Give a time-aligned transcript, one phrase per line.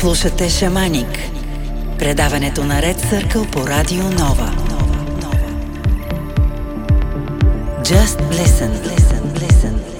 [0.00, 1.18] Слушате Шаманик.
[1.98, 4.54] Предаването на Ред Съркъл по Радио Нова.
[7.84, 8.70] Just listen.
[8.84, 9.28] listen.
[9.82, 9.97] LA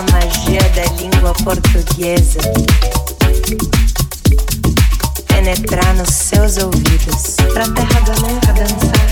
[0.00, 2.40] a magia da língua portuguesa
[5.26, 8.12] penetrar nos seus ouvidos pra terra do
[8.54, 9.10] dançar.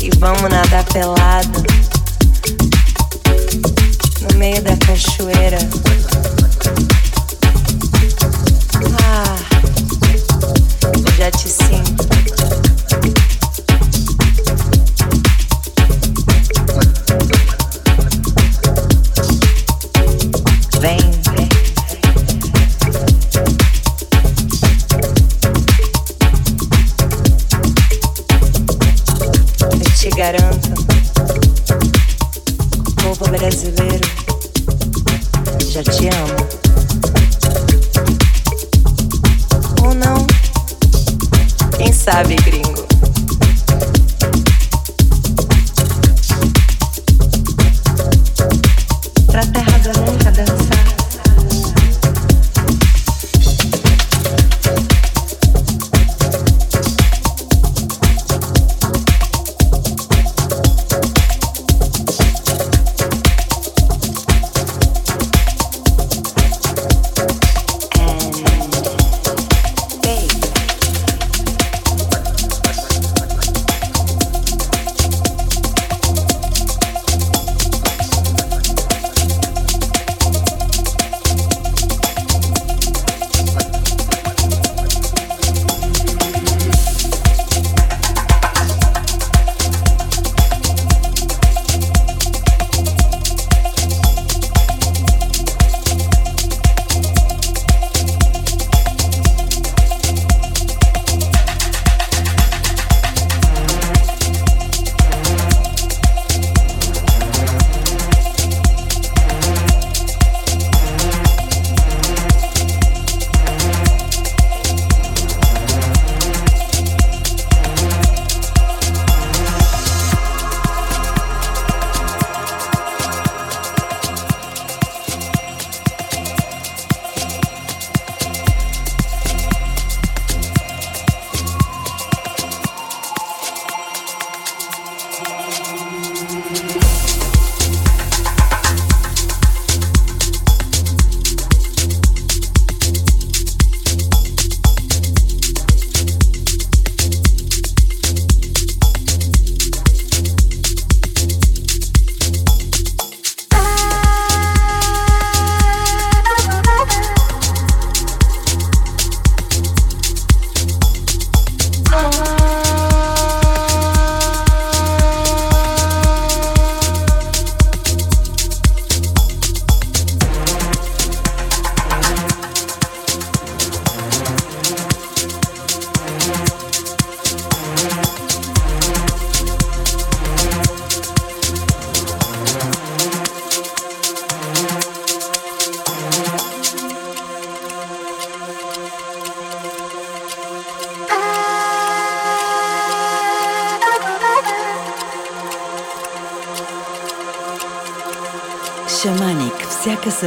[0.00, 1.62] E vamos nadar pelado
[4.22, 5.58] no meio da cachoeira.
[9.04, 9.36] Ah,
[10.94, 12.71] eu já te sinto.
[30.22, 30.68] garanta,
[33.02, 34.08] povo brasileiro,
[35.68, 36.36] já te amo.
[39.82, 40.24] Ou não?
[41.76, 42.61] Quem sabe, gringo?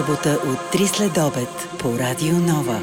[0.05, 2.81] Събота от 3 след обед по Радио Нова.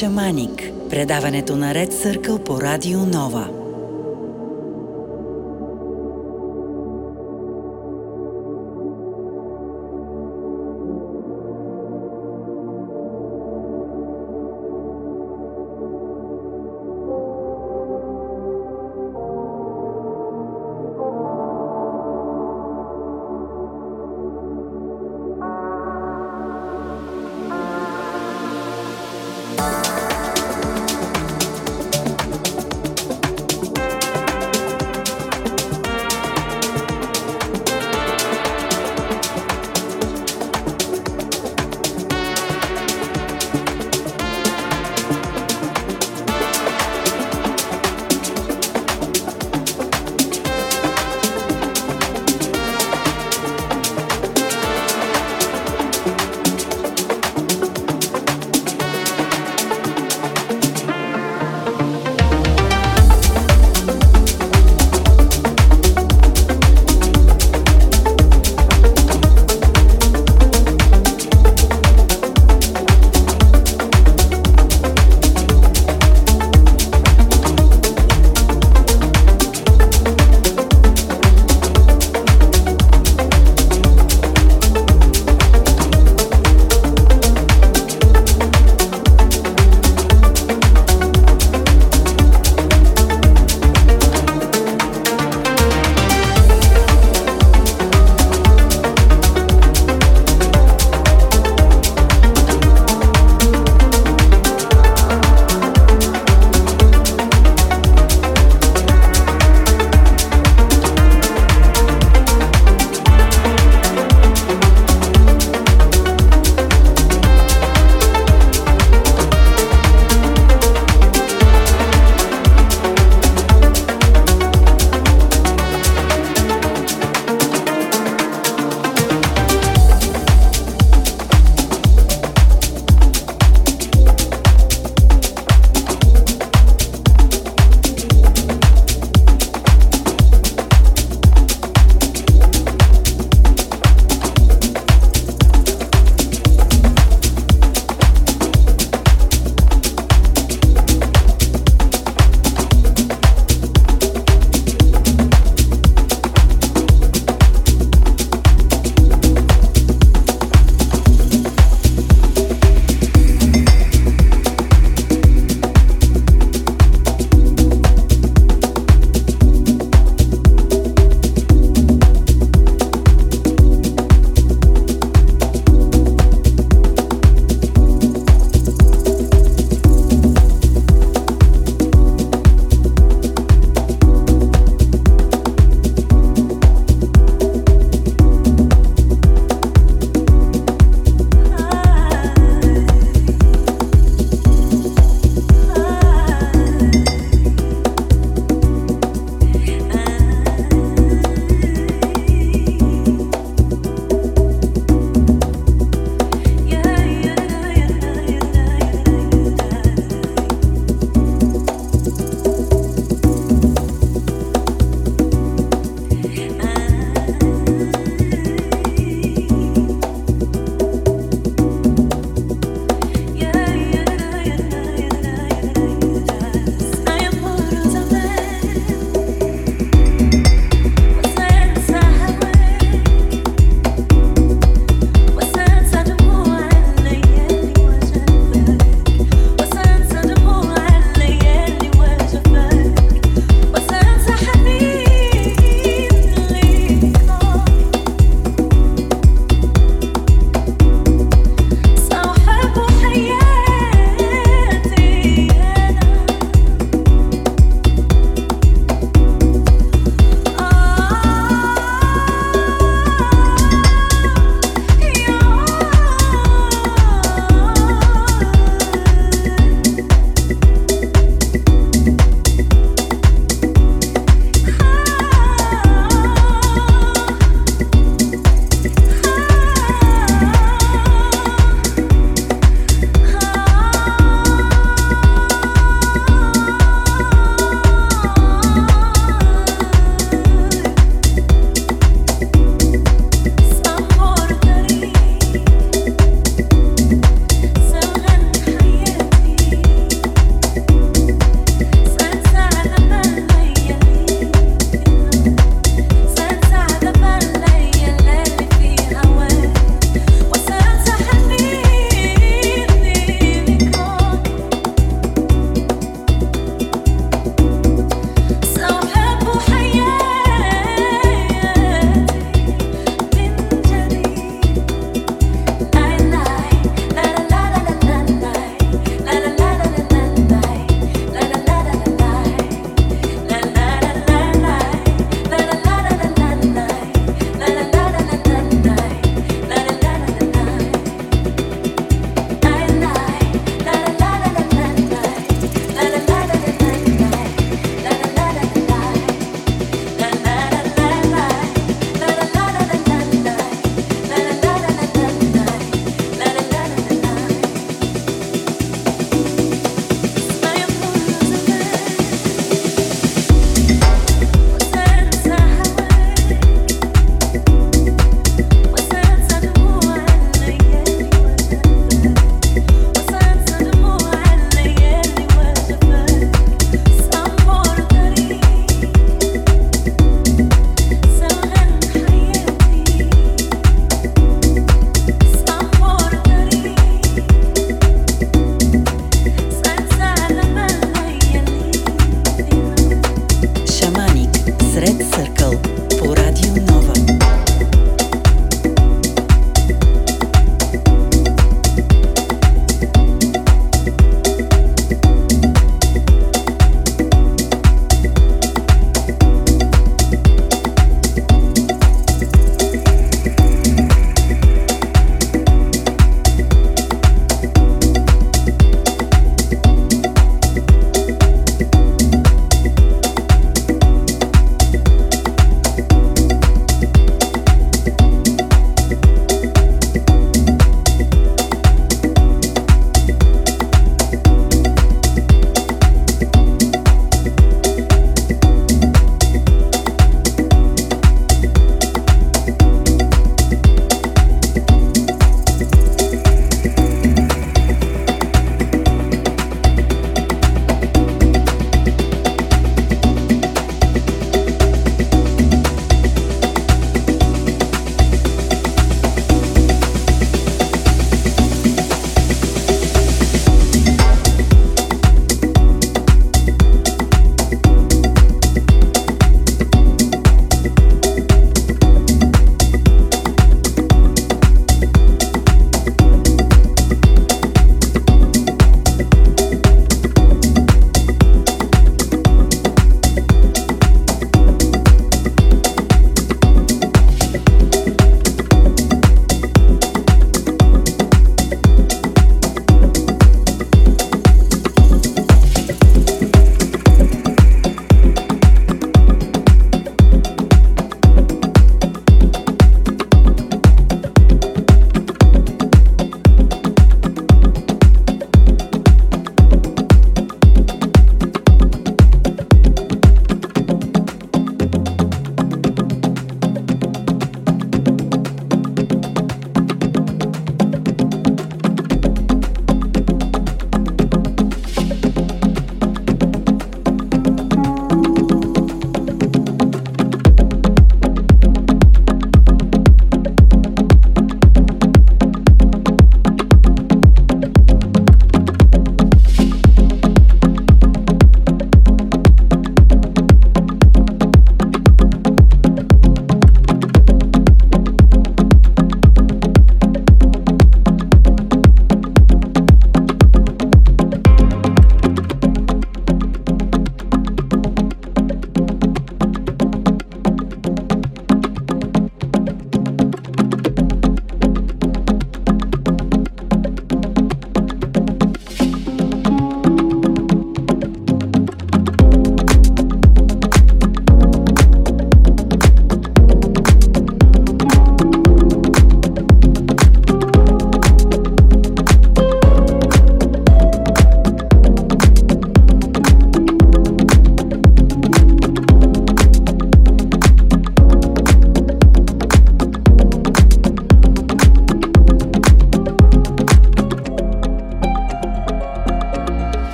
[0.00, 0.62] Шаманик.
[0.90, 3.59] Предаването на Ред Съркъл по Радио Нова.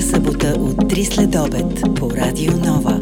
[0.00, 2.98] всяка събота от 3 след обед по Радио Нова.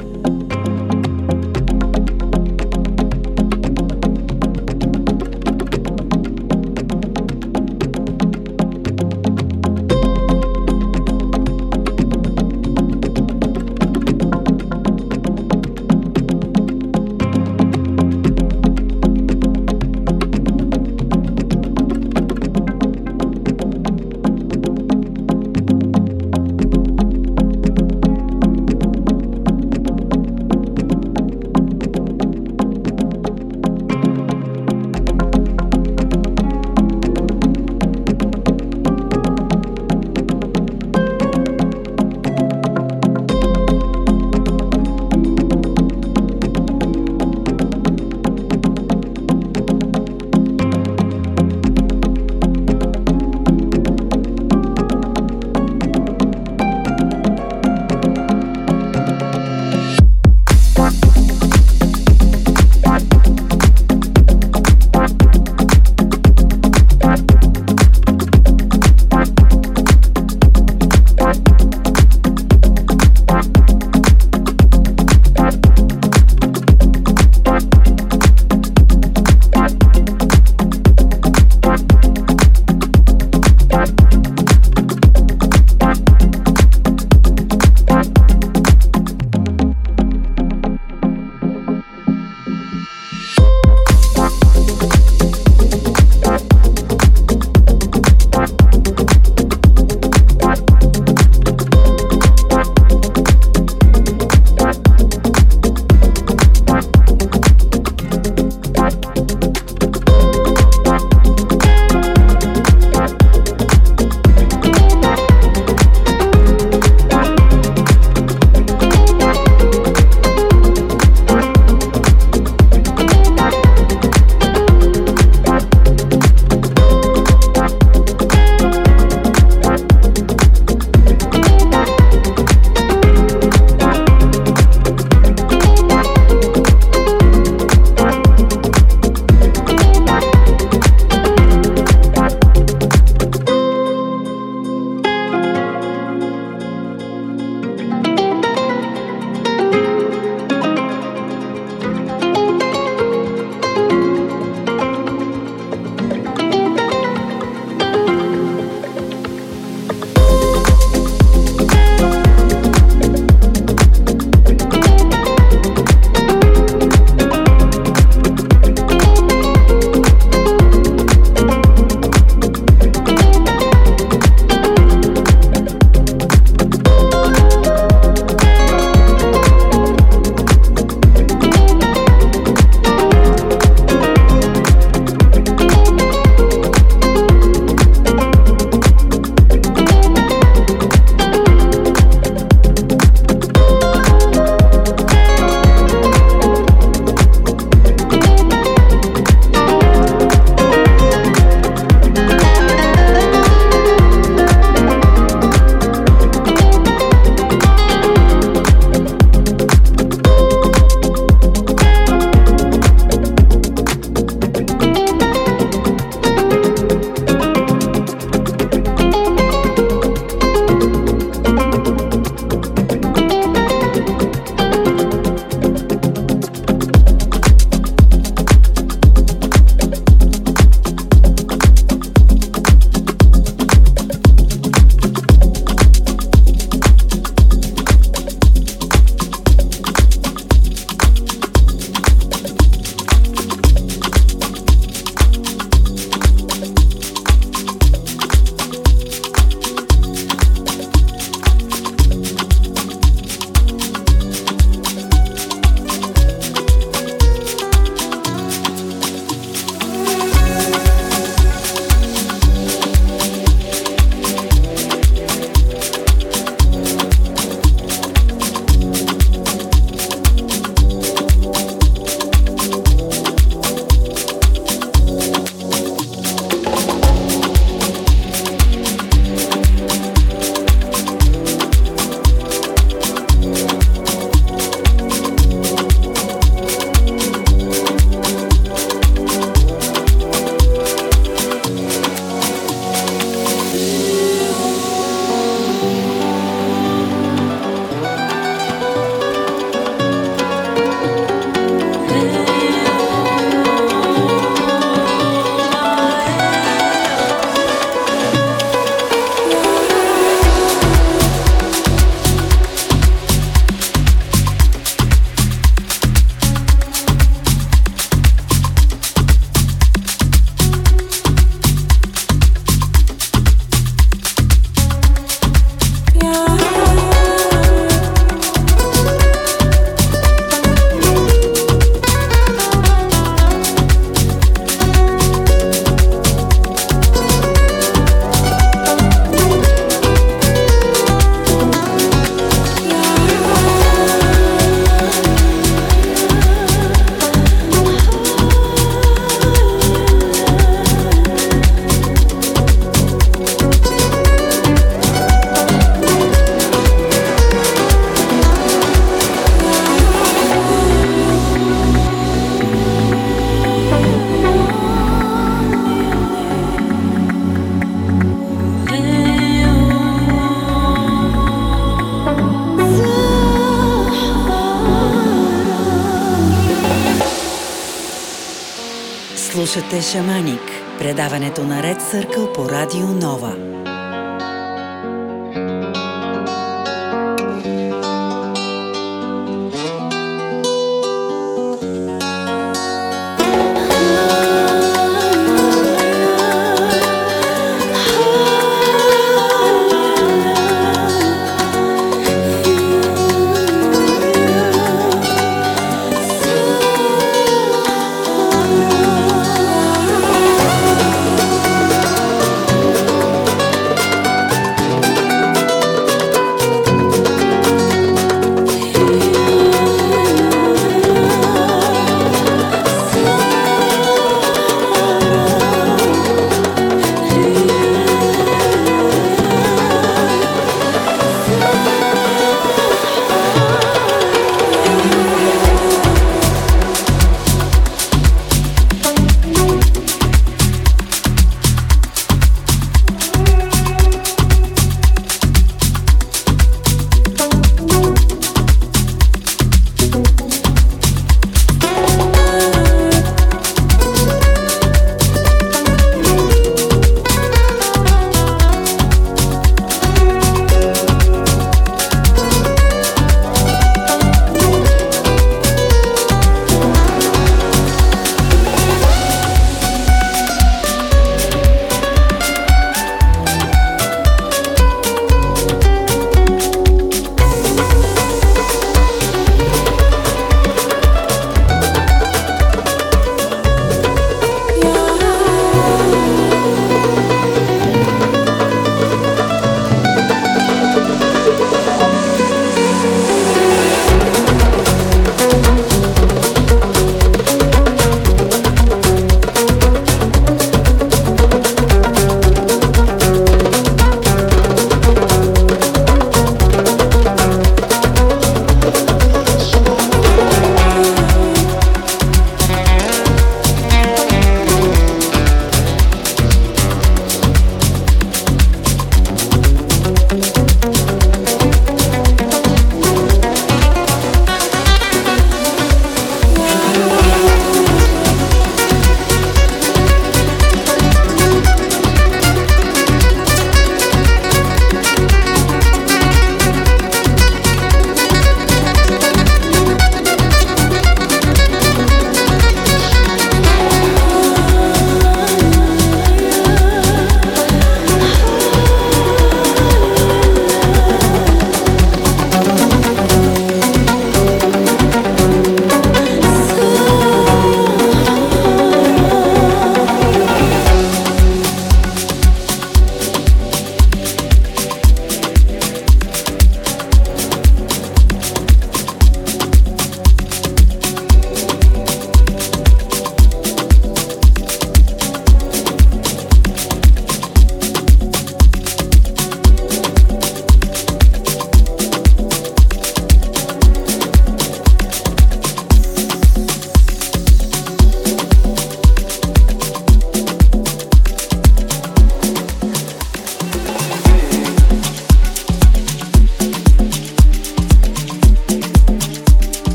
[380.02, 380.60] Шаманик,
[380.98, 383.67] предаването на Ред Съркъл по Радио Нова.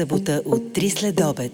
[0.00, 1.52] Събота от 3 след обед.